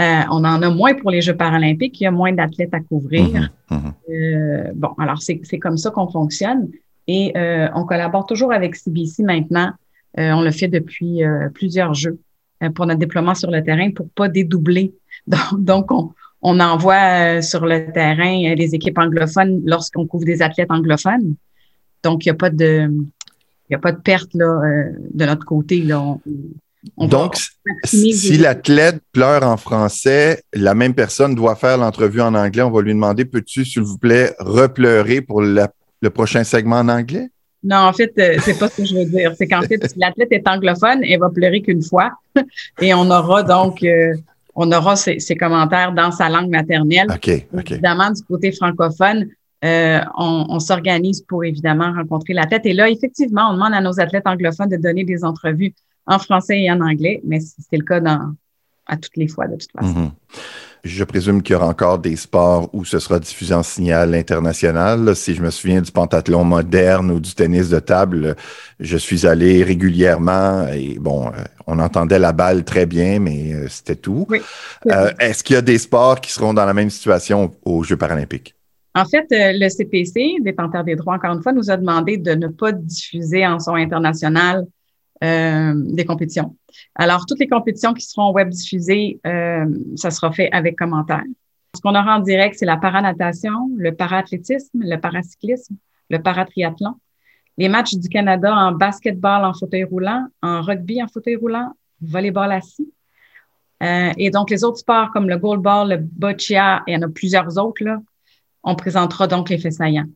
Euh, 0.01 0.23
on 0.31 0.45
en 0.45 0.63
a 0.63 0.71
moins 0.71 0.95
pour 0.95 1.11
les 1.11 1.21
Jeux 1.21 1.37
paralympiques, 1.37 2.01
il 2.01 2.05
y 2.05 2.07
a 2.07 2.11
moins 2.11 2.33
d'athlètes 2.33 2.75
à 2.75 2.81
couvrir. 2.81 3.51
Mhm, 3.71 3.77
mhm. 3.77 3.93
Euh, 4.11 4.73
bon, 4.75 4.91
alors 4.99 5.23
c'est 5.23 5.39
comme 5.59 5.77
ça 5.77 5.91
qu'on 5.91 6.09
fonctionne. 6.09 6.69
Et 7.07 7.33
euh, 7.37 7.69
on 7.75 7.85
collabore 7.85 8.27
toujours 8.27 8.53
avec 8.53 8.77
CBC 8.77 9.23
maintenant. 9.23 9.73
on 10.17 10.41
le 10.41 10.51
fait 10.51 10.69
depuis 10.69 11.23
plusieurs 11.53 11.93
jeux 11.95 12.19
pour 12.75 12.87
notre 12.87 13.01
déploiement 13.01 13.35
sur 13.35 13.51
le 13.51 13.63
terrain 13.63 13.91
pour 13.91 14.09
pas 14.11 14.29
dédoubler. 14.29 14.95
Donc, 15.27 15.65
donc 15.65 15.91
on, 15.91 16.13
on 16.43 16.61
envoie 16.61 17.41
sur 17.41 17.65
le 17.65 17.91
terrain 17.93 18.55
des 18.55 18.75
équipes 18.75 18.99
anglophones 18.99 19.63
lorsqu'on 19.65 20.07
couvre 20.07 20.25
des 20.25 20.43
athlètes 20.43 20.71
anglophones. 20.71 21.37
Donc, 22.05 22.25
il 22.25 22.29
n'y 22.29 22.33
a 22.33 22.37
pas 22.37 22.51
de, 22.51 22.91
n'y 23.71 23.77
a 23.77 23.79
pas 23.79 23.93
de 23.93 24.01
perte 24.01 24.35
là, 24.35 24.45
euh, 24.45 24.93
de 25.13 25.25
notre 25.25 25.45
côté. 25.45 25.81
Là. 25.83 26.17
Donc, 26.99 27.37
si 27.85 28.37
l'athlète 28.37 29.01
pleure 29.13 29.43
en 29.43 29.57
français, 29.57 30.43
la 30.53 30.75
même 30.75 30.95
personne 30.95 31.35
doit 31.35 31.57
faire 31.57 31.79
l'entrevue 31.79 32.21
en 32.21 32.35
anglais. 32.35 32.63
On 32.63 32.71
va 32.71 32.83
lui 32.83 32.93
demander 32.93 33.25
Peux-tu, 33.25 33.65
s'il 33.65 33.83
vous 33.83 33.99
plaît, 33.99 34.35
repleurer 34.39 35.21
pour 35.21 35.41
le 35.43 36.11
prochain 36.11 36.45
segment 36.45 36.81
en 36.81 36.89
anglais? 36.89 37.31
Non, 37.65 37.77
en 37.77 37.93
fait, 37.95 38.13
euh, 38.19 38.37
c'est 38.43 38.59
pas 38.59 38.69
ce 38.69 38.77
que 38.77 38.85
je 38.85 38.95
veux 38.95 39.07
dire. 39.07 39.33
C'est 39.39 39.47
qu'en 39.47 39.63
fait, 39.63 39.83
si 39.89 39.99
l'athlète 39.99 40.29
est 40.31 40.47
anglophone, 40.47 41.03
elle 41.03 41.19
va 41.19 41.31
pleurer 41.31 41.63
qu'une 41.63 41.83
fois. 41.83 42.13
Et 42.81 42.93
on 42.93 43.11
aura 43.11 43.43
donc 43.43 43.83
euh, 43.83 44.15
on 44.55 44.71
aura 44.71 44.97
ses, 44.97 45.19
commentaires 45.37 45.93
dans 45.93 46.13
sa 46.13 46.29
langue 46.29 46.51
maternelle. 46.51 47.07
OK. 47.11 47.29
Évidemment, 47.71 48.11
du 48.11 48.23
côté 48.23 48.53
francophone, 48.53 49.29
euh, 49.65 50.01
on, 50.17 50.61
s'organise 50.61 51.23
pour 51.23 51.45
évidemment 51.45 51.93
rencontrer 51.93 52.35
l'athlète. 52.35 52.67
Et 52.67 52.75
là, 52.75 52.89
effectivement, 52.91 53.49
on 53.51 53.55
demande 53.55 53.73
à 53.73 53.81
nos 53.81 53.99
athlètes 53.99 54.27
anglophones 54.27 54.69
de 54.69 54.77
donner 54.77 55.05
des 55.05 55.25
entrevues 55.25 55.75
en 56.07 56.19
français 56.19 56.61
et 56.61 56.71
en 56.71 56.81
anglais, 56.81 57.23
mais 57.25 57.41
c'est 57.41 57.77
le 57.77 57.85
cas 57.85 58.01
dans, 58.01 58.35
à 58.87 58.97
toutes 58.97 59.17
les 59.17 59.29
fois 59.29 59.47
de 59.49 59.57
toute 59.57 59.73
façon. 59.73 59.93
Mm-hmm. 59.93 60.11
Je 60.85 61.03
présume 61.03 61.43
qu'il 61.43 61.55
y 61.55 61.57
aura 61.57 61.69
encore 61.69 61.99
des 61.99 62.15
sports 62.15 62.69
où 62.75 62.85
ce 62.85 62.99
sera 62.99 63.19
diffusé 63.19 63.55
en 63.55 63.63
signal 63.63 64.15
international. 64.15 65.17
si 65.17 65.35
je 65.35 65.41
me 65.41 65.51
souviens 65.51 65.81
du 65.81 65.91
pentathlon 65.91 66.45
moderne 66.45 67.11
ou 67.11 67.21
du 67.21 67.35
tennis 67.35 67.71
de 67.71 67.79
table, 67.79 68.37
je 68.81 68.99
suis 68.99 69.27
allé 69.27 69.65
régulièrement 69.65 70.69
et 70.69 70.99
bon, 71.01 71.29
euh, 71.29 71.43
on 71.67 71.79
entendait 71.79 72.19
la 72.19 72.33
balle 72.33 72.65
très 72.65 72.85
bien, 72.85 73.19
mais 73.19 73.55
euh, 73.55 73.67
c'était 73.69 73.97
tout. 73.97 74.27
Est-ce 75.19 75.43
qu'il 75.43 75.55
y 75.55 75.59
a 75.59 75.63
des 75.63 75.79
sports 75.79 76.21
qui 76.21 76.31
seront 76.31 76.53
dans 76.53 76.67
la 76.67 76.75
même 76.75 76.91
situation 76.91 77.51
aux 77.65 77.83
Jeux 77.83 77.97
paralympiques? 77.97 78.55
En 78.97 79.05
fait, 79.05 79.27
euh, 79.33 79.53
le 79.59 79.69
CPC, 79.69 80.37
détenteur 80.41 80.85
des 80.85 80.95
droits, 80.95 81.15
encore 81.15 81.35
une 81.35 81.43
fois, 81.43 81.53
nous 81.53 81.71
a 81.71 81.77
demandé 81.77 82.17
de 82.17 82.33
ne 82.33 82.47
pas 82.47 82.71
diffuser 82.73 83.45
en 83.47 83.59
son 83.59 83.75
international 83.75 84.67
euh, 85.25 85.73
des 85.75 86.05
compétitions. 86.05 86.57
Alors, 86.95 87.27
toutes 87.27 87.41
les 87.41 87.49
compétitions 87.49 87.93
qui 87.93 88.05
seront 88.05 88.33
web 88.33 88.51
diffusées, 88.51 89.21
euh, 89.27 89.67
ça 89.97 90.11
sera 90.11 90.31
fait 90.33 90.49
avec 90.53 90.77
commentaires. 90.77 91.25
Ce 91.75 91.81
qu'on 91.81 91.91
aura 91.91 92.19
en 92.19 92.21
direct, 92.21 92.57
c'est 92.57 92.67
la 92.67 92.77
paranatation, 92.77 93.71
le 93.77 93.93
paraathlétisme, 93.95 94.79
le 94.81 94.97
paracyclisme, 94.97 95.75
le 96.11 96.19
paratriathlon, 96.19 96.95
les 97.59 97.69
matchs 97.69 97.95
du 97.95 98.09
Canada 98.09 98.55
en 98.55 98.73
basketball 98.73 99.45
en 99.45 99.55
fauteuil 99.55 99.85
roulant, 99.85 100.27
en 100.43 100.63
rugby 100.63 101.03
en 101.03 101.09
fauteuil 101.09 101.37
roulant, 101.37 101.73
volleyball 102.01 102.53
assis. 102.53 102.93
Euh, 103.83 104.13
et 104.17 104.31
donc, 104.31 104.51
les 104.51 104.63
autres 104.63 104.79
sports 104.79 105.11
comme 105.13 105.29
le 105.29 105.37
goalball, 105.37 105.89
le 105.89 105.97
boccia, 105.99 106.83
il 106.87 106.95
y 106.95 106.97
en 106.97 107.03
a 107.03 107.09
plusieurs 107.09 107.59
autres, 107.59 107.83
là, 107.83 108.01
on 108.65 108.75
présentera 108.75 109.27
donc 109.27 109.51
les 109.51 109.59
faits 109.59 109.75
saillants. 109.75 110.09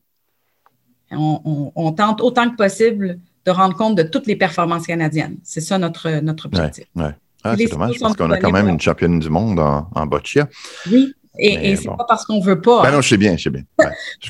On, 1.11 1.91
tente 1.93 2.21
autant 2.21 2.49
que 2.51 2.55
possible 2.55 3.19
de 3.45 3.51
rendre 3.51 3.75
compte 3.75 3.95
de 3.95 4.03
toutes 4.03 4.27
les 4.27 4.35
performances 4.35 4.85
canadiennes. 4.85 5.37
C'est 5.43 5.61
ça 5.61 5.77
notre, 5.79 6.19
notre 6.19 6.45
objectif. 6.45 6.85
Ouais, 6.95 7.15
ah, 7.43 7.55
c'est 7.57 7.65
dommage 7.67 7.95
parce 7.99 8.15
qu'on 8.15 8.29
a 8.29 8.37
quand 8.37 8.51
même 8.51 8.69
une 8.69 8.79
championne 8.79 9.19
du 9.19 9.29
monde 9.29 9.59
en, 9.59 9.89
en 9.95 10.05
boccia. 10.05 10.47
Oui, 10.91 11.13
et, 11.37 11.71
et 11.71 11.75
c'est 11.75 11.87
pas 11.87 12.05
parce 12.07 12.25
qu'on 12.25 12.39
veut 12.39 12.61
pas. 12.61 12.83
Ben 12.83 12.91
non, 12.91 13.01
je 13.01 13.09
sais 13.09 13.17
bien, 13.17 13.37
je 13.37 13.43
sais 13.43 13.49
bien. 13.49 13.63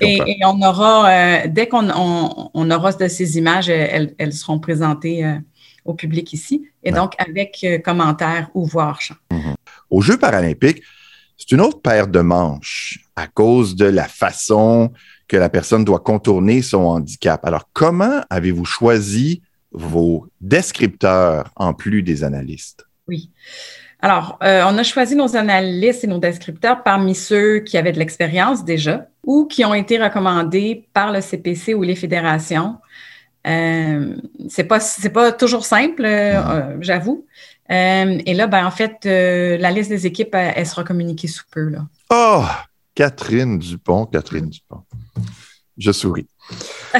et, 0.02 0.40
on 0.46 0.62
aura, 0.62 1.10
euh, 1.10 1.40
dès 1.48 1.68
qu'on 1.68 1.90
on, 1.90 2.72
aura 2.72 2.94
de 2.94 3.08
ces 3.08 3.38
images, 3.38 3.70
elles, 3.70 4.16
elles 4.18 4.34
seront 4.34 4.60
présentées 4.60 5.26
euh, 5.26 5.36
au 5.86 5.94
public 5.94 6.32
ici, 6.34 6.68
et 6.84 6.92
donc 6.92 7.14
avec 7.18 7.60
euh, 7.64 7.80
commentaires 7.80 8.50
ou 8.54 8.66
voir 8.66 9.02
chant. 9.02 9.16
Mm-hmm. 9.32 9.56
Aux 9.90 10.02
Jeux 10.02 10.18
paralympiques, 10.18 10.82
c'est 11.36 11.52
une 11.52 11.62
autre 11.62 11.82
paire 11.82 12.08
de 12.08 12.20
manches 12.20 13.00
à 13.20 13.28
cause 13.28 13.76
de 13.76 13.86
la 13.86 14.08
façon 14.08 14.92
que 15.28 15.38
la 15.38 15.50
personne 15.50 15.86
doit 15.86 16.00
contourner 16.00 16.62
son 16.62 16.80
handicap. 16.80 17.46
Alors, 17.46 17.70
comment 17.74 18.22
avez-vous 18.30 18.66
choisi 18.66 19.42
vos 19.72 20.28
descripteurs 20.42 21.52
en 21.56 21.74
plus 21.74 22.02
des 22.02 22.24
analystes? 22.24 22.88
Oui. 23.08 23.30
Alors, 24.02 24.40
euh, 24.44 24.64
on 24.66 24.78
a 24.78 24.84
choisi 24.84 25.16
nos 25.16 25.36
analystes 25.36 26.06
et 26.06 26.08
nos 26.08 26.20
descripteurs 26.20 26.84
parmi 26.84 27.14
ceux 27.16 27.60
qui 27.60 27.78
avaient 27.78 27.92
de 27.92 28.00
l'expérience 28.00 28.64
déjà 28.64 29.08
ou 29.24 29.46
qui 29.46 29.66
ont 29.66 29.74
été 29.74 30.02
recommandés 30.02 30.88
par 30.94 31.12
le 31.12 31.20
CPC 31.20 31.74
ou 31.74 31.84
les 31.84 31.96
fédérations. 31.96 32.78
Euh, 33.46 34.16
c'est 34.50 34.64
pas 34.64 34.80
c'est 34.80 35.10
pas 35.10 35.32
toujours 35.32 35.66
simple, 35.66 36.06
euh, 36.06 36.34
mm-hmm. 36.34 36.78
j'avoue. 36.82 37.26
et 37.70 38.34
là, 38.34 38.48
ben 38.48 38.66
en 38.66 38.72
fait, 38.72 39.06
la 39.06 39.72
liste 39.72 39.90
des 39.90 40.08
équipes, 40.08 40.34
elle, 40.34 40.66
sera 40.66 40.84
communiquée 40.84 41.28
sous 41.28 41.46
peu 41.52 41.70
là. 41.70 41.86
Oh, 42.10 42.46
Catherine 43.00 43.58
Dupont, 43.58 44.08
Catherine 44.08 44.50
Dupont. 44.50 44.84
Je 45.78 45.94
souris. 45.94 46.28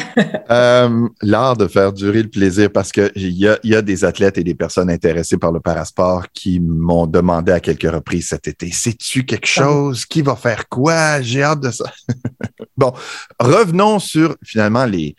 Euh, 0.52 1.08
l'art 1.22 1.56
de 1.56 1.68
faire 1.68 1.94
durer 1.94 2.24
le 2.24 2.30
plaisir, 2.30 2.72
parce 2.72 2.92
qu'il 2.92 3.12
y 3.16 3.48
a, 3.48 3.60
y 3.64 3.76
a 3.76 3.84
des 3.84 4.04
athlètes 4.04 4.40
et 4.40 4.44
des 4.44 4.56
personnes 4.56 4.90
intéressées 4.90 5.38
par 5.38 5.52
le 5.52 5.60
parasport 5.60 6.26
qui 6.34 6.60
m'ont 6.60 7.06
demandé 7.06 7.52
à 7.52 7.60
quelques 7.60 7.92
reprises 7.92 8.30
cet 8.30 8.48
été, 8.48 8.72
sais-tu 8.72 9.26
quelque 9.26 9.46
chose? 9.46 10.06
Qui 10.06 10.24
va 10.24 10.36
faire 10.36 10.68
quoi? 10.68 11.22
J'ai 11.22 11.44
hâte 11.44 11.62
de 11.62 11.70
ça. 11.70 11.92
bon, 12.78 12.94
revenons 13.40 14.00
sur 14.00 14.36
finalement 14.44 14.86
les, 14.86 15.16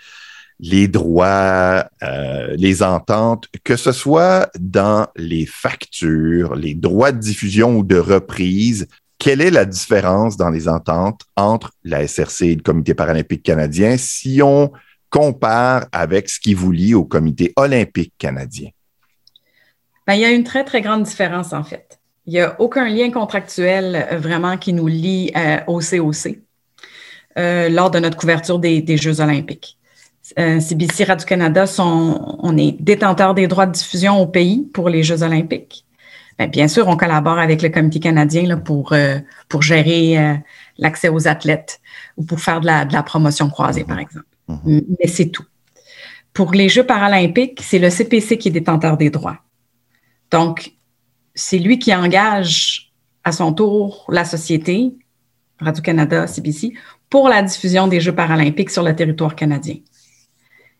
les 0.58 0.88
droits, 0.88 1.86
euh, 2.02 2.56
les 2.56 2.82
ententes, 2.82 3.46
que 3.62 3.76
ce 3.76 3.92
soit 3.92 4.50
dans 4.58 5.06
les 5.14 5.46
factures, 5.46 6.56
les 6.56 6.74
droits 6.74 7.12
de 7.12 7.20
diffusion 7.20 7.76
ou 7.76 7.84
de 7.84 7.98
reprise, 7.98 8.88
quelle 9.20 9.42
est 9.42 9.50
la 9.50 9.66
différence 9.66 10.38
dans 10.38 10.48
les 10.48 10.66
ententes 10.66 11.20
entre 11.36 11.72
la 11.84 12.08
SRC 12.08 12.42
et 12.42 12.54
le 12.56 12.62
Comité 12.62 12.94
paralympique 12.94 13.42
canadien 13.42 13.96
si 13.98 14.40
on 14.42 14.72
compare 15.10 15.86
avec 15.92 16.30
ce 16.30 16.40
qui 16.40 16.54
vous 16.54 16.72
lie 16.72 16.94
au 16.94 17.04
Comité 17.04 17.52
olympique 17.56 18.14
canadien? 18.18 18.70
Ben, 20.06 20.14
il 20.14 20.20
y 20.20 20.24
a 20.24 20.30
une 20.30 20.42
très, 20.42 20.64
très 20.64 20.80
grande 20.80 21.02
différence, 21.02 21.52
en 21.52 21.62
fait. 21.62 22.00
Il 22.26 22.32
n'y 22.32 22.40
a 22.40 22.58
aucun 22.60 22.88
lien 22.88 23.10
contractuel 23.10 24.08
euh, 24.10 24.16
vraiment 24.16 24.56
qui 24.56 24.72
nous 24.72 24.86
lie 24.86 25.30
euh, 25.36 25.58
au 25.66 25.80
COC 25.80 26.38
euh, 27.38 27.68
lors 27.68 27.90
de 27.90 27.98
notre 27.98 28.16
couverture 28.16 28.58
des, 28.58 28.96
Jeux 28.96 29.20
olympiques. 29.20 29.76
CBC 30.36 31.04
Radio-Canada, 31.04 31.64
on 31.78 32.56
est 32.56 32.80
détenteur 32.80 33.34
des 33.34 33.48
droits 33.48 33.66
de 33.66 33.72
diffusion 33.72 34.20
au 34.20 34.26
pays 34.26 34.68
pour 34.72 34.88
les 34.88 35.02
Jeux 35.02 35.24
olympiques. 35.24 35.84
Ben, 36.40 36.48
bien 36.48 36.68
sûr, 36.68 36.88
on 36.88 36.96
collabore 36.96 37.38
avec 37.38 37.60
le 37.60 37.68
Comité 37.68 38.00
canadien 38.00 38.56
pour, 38.56 38.94
euh, 38.94 39.18
pour 39.50 39.60
gérer 39.60 40.18
euh, 40.18 40.34
l'accès 40.78 41.10
aux 41.10 41.28
athlètes 41.28 41.82
ou 42.16 42.24
pour 42.24 42.40
faire 42.40 42.62
de 42.62 42.66
la, 42.66 43.02
promotion 43.02 43.50
croisée, 43.50 43.84
par 43.84 43.98
exemple. 43.98 44.24
Mm-hmm. 44.48 44.84
Mais 44.98 45.06
c'est 45.06 45.28
tout. 45.28 45.44
Pour 46.32 46.52
les 46.52 46.70
Jeux 46.70 46.86
paralympiques, 46.86 47.60
c'est 47.62 47.78
le 47.78 47.90
CPC 47.90 48.38
qui 48.38 48.48
est 48.48 48.52
détenteur 48.52 48.96
des 48.96 49.10
droits. 49.10 49.36
Donc, 50.30 50.72
c'est 51.34 51.58
lui 51.58 51.78
qui 51.78 51.94
engage 51.94 52.94
à 53.22 53.32
son 53.32 53.52
tour 53.52 54.06
la 54.08 54.24
société, 54.24 54.94
Radio-Canada, 55.58 56.26
CBC, 56.26 56.72
pour 57.10 57.28
la 57.28 57.42
diffusion 57.42 57.86
des 57.86 58.00
Jeux 58.00 58.14
paralympiques 58.14 58.70
sur 58.70 58.82
le 58.82 58.96
territoire 58.96 59.36
canadien. 59.36 59.74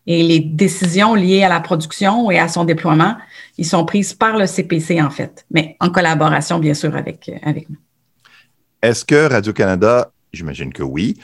Et 0.07 0.23
les 0.23 0.41
décisions 0.41 1.15
liées 1.15 1.43
à 1.43 1.49
la 1.49 1.61
production 1.61 2.31
et 2.31 2.39
à 2.39 2.49
son 2.49 2.65
déploiement 2.65 3.17
ils 3.61 3.67
sont 3.67 3.85
prises 3.85 4.15
par 4.15 4.39
le 4.39 4.47
CPC, 4.47 5.03
en 5.03 5.11
fait, 5.11 5.45
mais 5.51 5.77
en 5.81 5.91
collaboration, 5.91 6.59
bien 6.59 6.73
sûr, 6.73 6.97
avec, 6.97 7.29
euh, 7.29 7.37
avec 7.43 7.69
nous. 7.69 7.77
Est-ce 8.81 9.05
que 9.05 9.29
Radio-Canada, 9.31 10.11
j'imagine 10.33 10.73
que 10.73 10.83
oui, 10.83 11.19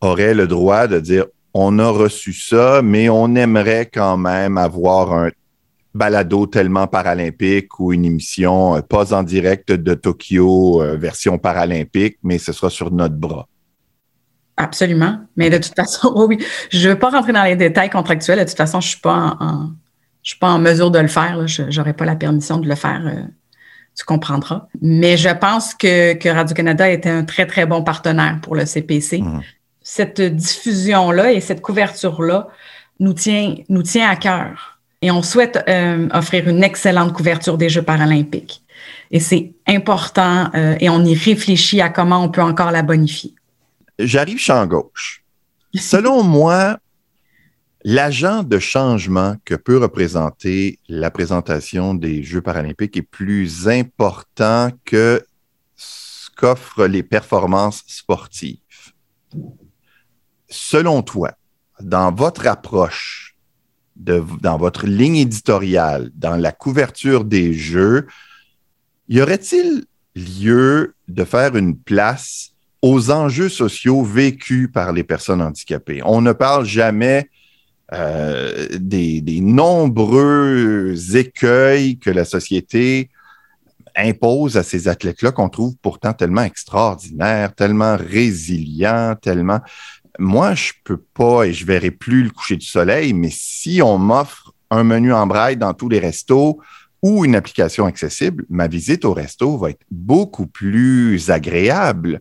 aurait 0.00 0.34
le 0.34 0.48
droit 0.48 0.88
de 0.88 0.98
dire 0.98 1.26
on 1.54 1.78
a 1.78 1.88
reçu 1.88 2.32
ça, 2.32 2.82
mais 2.82 3.08
on 3.08 3.36
aimerait 3.36 3.86
quand 3.86 4.16
même 4.16 4.58
avoir 4.58 5.12
un 5.12 5.30
balado 5.94 6.48
tellement 6.48 6.88
paralympique 6.88 7.78
ou 7.78 7.92
une 7.92 8.04
émission 8.04 8.74
euh, 8.74 8.80
pas 8.80 9.14
en 9.14 9.22
direct 9.22 9.70
de 9.70 9.94
Tokyo, 9.94 10.82
euh, 10.82 10.96
version 10.96 11.38
paralympique, 11.38 12.18
mais 12.24 12.38
ce 12.38 12.52
sera 12.52 12.68
sur 12.68 12.90
notre 12.90 13.14
bras? 13.14 13.46
Absolument. 14.56 15.18
Mais 15.36 15.50
de 15.50 15.58
toute 15.58 15.74
façon, 15.74 16.12
oui, 16.28 16.38
je 16.70 16.88
ne 16.88 16.94
veux 16.94 16.98
pas 16.98 17.10
rentrer 17.10 17.32
dans 17.32 17.44
les 17.44 17.56
détails 17.56 17.90
contractuels. 17.90 18.38
De 18.38 18.44
toute 18.44 18.56
façon, 18.56 18.80
je 18.80 18.86
ne 18.86 18.90
suis 18.90 19.00
pas 19.00 19.36
en 19.40 19.70
je 20.26 20.32
suis 20.32 20.40
pas 20.40 20.50
en 20.50 20.58
mesure 20.58 20.90
de 20.90 20.98
le 20.98 21.06
faire. 21.06 21.46
Je 21.46 21.62
n'aurais 21.62 21.92
pas 21.92 22.04
la 22.04 22.16
permission 22.16 22.58
de 22.58 22.68
le 22.68 22.74
faire. 22.74 23.00
Euh, 23.06 23.22
tu 23.96 24.04
comprendras. 24.04 24.66
Mais 24.82 25.16
je 25.16 25.28
pense 25.28 25.72
que, 25.72 26.28
Radio-Canada 26.28 26.90
était 26.90 27.08
un 27.08 27.22
très, 27.22 27.46
très 27.46 27.64
bon 27.64 27.84
partenaire 27.84 28.40
pour 28.42 28.56
le 28.56 28.66
CPC. 28.66 29.22
Mmh. 29.22 29.40
Cette 29.82 30.20
diffusion-là 30.20 31.30
et 31.30 31.40
cette 31.40 31.62
couverture-là 31.62 32.48
nous 32.98 33.12
tient, 33.12 33.54
nous 33.68 33.84
tient 33.84 34.10
à 34.10 34.16
cœur. 34.16 34.80
Et 35.00 35.12
on 35.12 35.22
souhaite 35.22 35.62
euh, 35.68 36.08
offrir 36.12 36.48
une 36.48 36.64
excellente 36.64 37.12
couverture 37.12 37.56
des 37.56 37.68
Jeux 37.68 37.82
paralympiques. 37.82 38.64
Et 39.12 39.20
c'est 39.20 39.52
important 39.68 40.50
euh, 40.56 40.74
et 40.80 40.90
on 40.90 41.04
y 41.04 41.14
réfléchit 41.14 41.80
à 41.80 41.88
comment 41.88 42.24
on 42.24 42.30
peut 42.30 42.42
encore 42.42 42.72
la 42.72 42.82
bonifier. 42.82 43.32
J'arrive 43.98 44.38
champ 44.38 44.66
gauche. 44.66 45.24
Selon 45.74 46.22
moi, 46.38 46.78
L'agent 47.88 48.42
de 48.42 48.58
changement 48.58 49.36
que 49.44 49.54
peut 49.54 49.78
représenter 49.78 50.80
la 50.88 51.12
présentation 51.12 51.94
des 51.94 52.24
Jeux 52.24 52.42
paralympiques 52.42 52.96
est 52.96 53.02
plus 53.02 53.68
important 53.68 54.72
que 54.84 55.24
ce 55.76 56.28
qu'offrent 56.36 56.86
les 56.86 57.04
performances 57.04 57.84
sportives. 57.86 58.58
Selon 60.48 61.02
toi, 61.02 61.34
dans 61.78 62.12
votre 62.12 62.48
approche, 62.48 63.36
dans 63.94 64.58
votre 64.58 64.88
ligne 64.88 65.18
éditoriale, 65.18 66.10
dans 66.16 66.34
la 66.34 66.50
couverture 66.50 67.24
des 67.24 67.52
Jeux, 67.54 68.08
y 69.08 69.20
aurait-il 69.20 69.84
lieu 70.16 70.96
de 71.06 71.22
faire 71.22 71.54
une 71.54 71.78
place 71.78 72.55
aux 72.82 73.10
enjeux 73.10 73.48
sociaux 73.48 74.02
vécus 74.02 74.68
par 74.72 74.92
les 74.92 75.04
personnes 75.04 75.42
handicapées? 75.42 76.00
On 76.04 76.20
ne 76.20 76.32
parle 76.32 76.64
jamais 76.64 77.28
euh, 77.92 78.66
des, 78.80 79.40
nombreux 79.40 80.94
écueils 81.14 81.98
que 81.98 82.10
la 82.10 82.24
société 82.24 83.10
impose 83.94 84.56
à 84.56 84.62
ces 84.62 84.88
athlètes-là 84.88 85.32
qu'on 85.32 85.48
trouve 85.48 85.76
pourtant 85.80 86.12
tellement 86.12 86.42
extraordinaires, 86.42 87.54
tellement 87.54 87.96
résilients, 87.96 89.14
tellement... 89.20 89.60
Moi, 90.18 90.54
je 90.54 90.72
peux 90.82 90.96
pas 90.96 91.44
et 91.44 91.52
je 91.52 91.66
verrai 91.66 91.90
plus 91.90 92.24
le 92.24 92.30
coucher 92.30 92.56
du 92.56 92.66
soleil, 92.66 93.12
mais 93.12 93.30
si 93.30 93.82
on 93.82 93.98
m'offre 93.98 94.52
un 94.70 94.82
menu 94.82 95.12
en 95.12 95.26
braille 95.26 95.56
dans 95.56 95.74
tous 95.74 95.88
les 95.88 95.98
restos 95.98 96.58
ou 97.02 97.24
une 97.24 97.36
application 97.36 97.86
accessible, 97.86 98.44
ma 98.48 98.66
visite 98.66 99.04
au 99.04 99.12
resto 99.12 99.56
va 99.58 99.70
être 99.70 99.84
beaucoup 99.90 100.46
plus 100.46 101.30
agréable. 101.30 102.20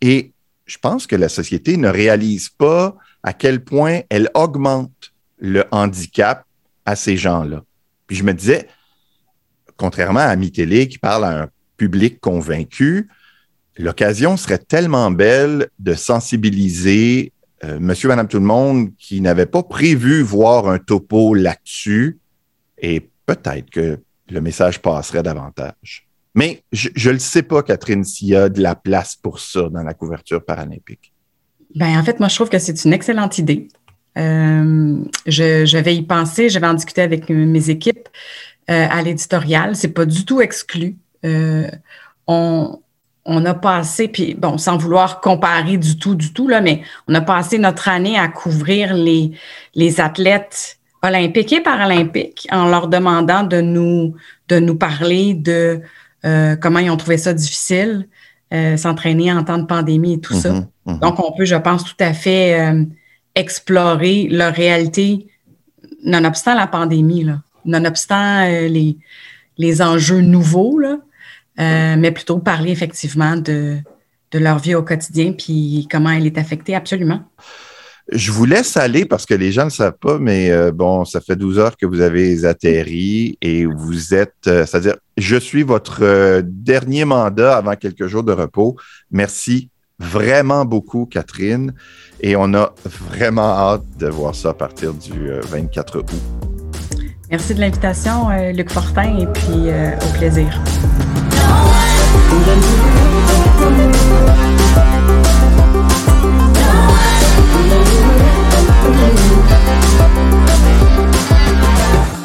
Et 0.00 0.32
je 0.66 0.78
pense 0.78 1.06
que 1.06 1.16
la 1.16 1.28
société 1.28 1.76
ne 1.76 1.88
réalise 1.88 2.48
pas 2.48 2.96
à 3.22 3.32
quel 3.32 3.62
point 3.62 4.00
elle 4.08 4.30
augmente 4.34 5.12
le 5.38 5.64
handicap 5.70 6.44
à 6.86 6.96
ces 6.96 7.16
gens-là. 7.16 7.64
Puis 8.06 8.16
je 8.16 8.24
me 8.24 8.32
disais, 8.32 8.68
contrairement 9.76 10.20
à 10.20 10.34
Mi-Télé 10.36 10.88
qui 10.88 10.98
parle 10.98 11.24
à 11.24 11.42
un 11.42 11.48
public 11.76 12.20
convaincu, 12.20 13.08
l'occasion 13.76 14.36
serait 14.36 14.58
tellement 14.58 15.10
belle 15.10 15.68
de 15.78 15.94
sensibiliser 15.94 17.32
euh, 17.64 17.78
monsieur, 17.78 18.08
madame, 18.08 18.28
tout 18.28 18.38
le 18.38 18.44
monde 18.44 18.90
qui 18.96 19.20
n'avait 19.20 19.46
pas 19.46 19.62
prévu 19.62 20.22
voir 20.22 20.68
un 20.68 20.78
topo 20.78 21.34
là-dessus 21.34 22.18
et 22.78 23.10
peut-être 23.26 23.68
que 23.70 23.98
le 24.30 24.40
message 24.40 24.80
passerait 24.80 25.22
davantage. 25.22 26.08
Mais 26.34 26.62
je 26.72 27.08
ne 27.08 27.14
le 27.14 27.18
sais 27.18 27.42
pas, 27.42 27.62
Catherine, 27.62 28.04
s'il 28.04 28.28
y 28.28 28.36
a 28.36 28.48
de 28.48 28.62
la 28.62 28.74
place 28.74 29.16
pour 29.16 29.40
ça 29.40 29.68
dans 29.68 29.82
la 29.82 29.94
couverture 29.94 30.44
paralympique. 30.44 31.12
Ben, 31.74 31.98
en 31.98 32.04
fait, 32.04 32.20
moi, 32.20 32.28
je 32.28 32.34
trouve 32.36 32.48
que 32.48 32.58
c'est 32.58 32.84
une 32.84 32.92
excellente 32.92 33.38
idée. 33.38 33.68
je, 34.16 35.76
vais 35.78 35.96
y 35.96 36.02
penser. 36.02 36.48
Je 36.48 36.58
vais 36.58 36.66
en 36.66 36.74
discuter 36.74 37.02
avec 37.02 37.28
mes 37.28 37.70
équipes 37.70 38.08
à 38.68 39.02
l'éditorial. 39.02 39.74
C'est 39.74 39.88
pas 39.88 40.06
du 40.06 40.24
tout 40.24 40.40
exclu. 40.40 40.96
on, 41.24 42.78
on 43.24 43.44
a 43.44 43.54
passé, 43.54 44.08
puis 44.08 44.34
bon, 44.34 44.58
sans 44.58 44.76
vouloir 44.76 45.20
comparer 45.20 45.76
du 45.76 45.98
tout, 45.98 46.14
du 46.14 46.32
tout, 46.32 46.48
là, 46.48 46.60
mais 46.60 46.82
on 47.06 47.14
a 47.14 47.20
passé 47.20 47.58
notre 47.58 47.88
année 47.88 48.18
à 48.18 48.28
couvrir 48.28 48.94
les, 48.94 49.32
les 49.74 50.00
athlètes 50.00 50.78
olympiques 51.02 51.52
et 51.52 51.60
paralympiques 51.60 52.48
en 52.50 52.66
leur 52.66 52.88
demandant 52.88 53.42
de 53.42 53.60
nous, 53.60 54.14
de 54.48 54.58
nous 54.58 54.74
parler 54.74 55.34
de 55.34 55.80
euh, 56.24 56.56
comment 56.56 56.78
ils 56.78 56.90
ont 56.90 56.96
trouvé 56.96 57.18
ça 57.18 57.32
difficile, 57.32 58.08
euh, 58.52 58.76
s'entraîner 58.76 59.32
en 59.32 59.44
temps 59.44 59.58
de 59.58 59.66
pandémie 59.66 60.14
et 60.14 60.20
tout 60.20 60.34
ça. 60.34 60.50
Mm-hmm, 60.50 60.66
mm-hmm. 60.86 60.98
Donc, 61.00 61.18
on 61.18 61.32
peut, 61.32 61.44
je 61.44 61.56
pense, 61.56 61.84
tout 61.84 61.96
à 62.00 62.12
fait 62.12 62.60
euh, 62.60 62.84
explorer 63.34 64.28
leur 64.30 64.52
réalité, 64.52 65.28
nonobstant 66.04 66.54
la 66.54 66.66
pandémie, 66.66 67.24
là, 67.24 67.40
nonobstant 67.64 68.46
les, 68.46 68.96
les 69.58 69.82
enjeux 69.82 70.20
nouveaux, 70.20 70.78
là, 70.78 70.98
mais 71.58 72.10
plutôt 72.10 72.38
parler 72.38 72.70
effectivement 72.70 73.36
de, 73.36 73.78
de 74.30 74.38
leur 74.38 74.58
vie 74.58 74.74
au 74.74 74.82
quotidien, 74.82 75.32
puis 75.32 75.86
comment 75.90 76.10
elle 76.10 76.26
est 76.26 76.38
affectée, 76.38 76.74
absolument. 76.74 77.20
Je 78.12 78.32
vous 78.32 78.44
laisse 78.44 78.76
aller 78.76 79.04
parce 79.04 79.24
que 79.24 79.34
les 79.34 79.52
gens 79.52 79.62
ne 79.62 79.66
le 79.66 79.70
savent 79.70 79.98
pas, 80.00 80.18
mais 80.18 80.50
euh, 80.50 80.72
bon, 80.72 81.04
ça 81.04 81.20
fait 81.20 81.36
12 81.36 81.58
heures 81.60 81.76
que 81.76 81.86
vous 81.86 82.00
avez 82.00 82.44
atterri 82.44 83.38
et 83.40 83.66
vous 83.66 84.14
êtes, 84.14 84.34
euh, 84.48 84.66
c'est-à-dire, 84.66 84.96
je 85.16 85.36
suis 85.36 85.62
votre 85.62 86.02
euh, 86.02 86.42
dernier 86.44 87.04
mandat 87.04 87.56
avant 87.56 87.76
quelques 87.76 88.08
jours 88.08 88.24
de 88.24 88.32
repos. 88.32 88.74
Merci 89.12 89.70
vraiment 90.00 90.64
beaucoup, 90.64 91.06
Catherine. 91.06 91.72
Et 92.20 92.34
on 92.34 92.52
a 92.54 92.74
vraiment 93.12 93.56
hâte 93.56 93.84
de 93.98 94.08
voir 94.08 94.34
ça 94.34 94.50
à 94.50 94.54
partir 94.54 94.92
du 94.92 95.30
24 95.48 95.98
août. 95.98 96.10
Merci 97.30 97.54
de 97.54 97.60
l'invitation, 97.60 98.28
Luc 98.52 98.70
Fortin, 98.70 99.18
et 99.18 99.26
puis 99.26 99.70
au 99.70 100.18
plaisir. 100.18 100.60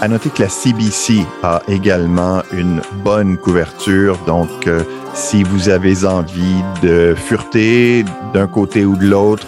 À 0.01 0.07
noter 0.07 0.29
que 0.29 0.43
la 0.43 0.49
CBC 0.49 1.25
a 1.41 1.61
également 1.67 2.43
une 2.53 2.81
bonne 3.03 3.37
couverture, 3.37 4.19
donc 4.27 4.67
euh, 4.67 4.83
si 5.15 5.41
vous 5.41 5.69
avez 5.69 6.05
envie 6.05 6.61
de 6.83 7.15
fureter 7.17 8.05
d'un 8.31 8.45
côté 8.45 8.85
ou 8.85 8.95
de 8.95 9.07
l'autre, 9.07 9.47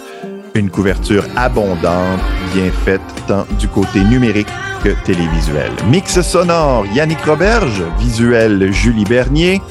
une 0.56 0.68
couverture 0.68 1.24
abondante, 1.36 2.18
bien 2.54 2.72
faite, 2.84 3.00
tant 3.28 3.46
du 3.58 3.68
côté 3.68 4.00
numérique 4.00 4.48
que 4.82 4.90
télévisuel. 5.04 5.70
Mix 5.90 6.20
sonore, 6.22 6.84
Yannick 6.92 7.24
Roberge, 7.24 7.84
visuel, 8.00 8.72
Julie 8.72 9.04
Bernier. 9.04 9.62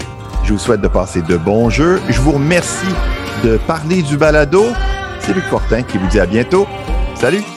Je 0.46 0.54
vous 0.54 0.60
souhaite 0.60 0.82
de 0.82 0.88
passer 0.88 1.22
de 1.22 1.36
bons 1.36 1.70
jeux. 1.70 2.00
Je 2.08 2.22
vous 2.22 2.32
remercie 2.32 2.96
de 3.44 3.58
parler 3.58 4.04
du 4.04 4.16
balado. 4.16 4.64
C'est 5.20 5.34
Luc 5.34 5.44
Fortin 5.46 5.82
qui 5.82 5.98
vous 5.98 6.08
dit 6.08 6.20
à 6.22 6.26
bientôt. 6.26 6.66
Salut! 7.20 7.57